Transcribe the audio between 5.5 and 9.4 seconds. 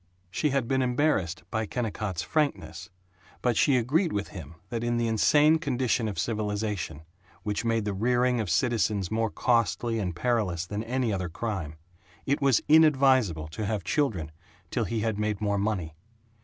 condition of civilization, which made the rearing of citizens more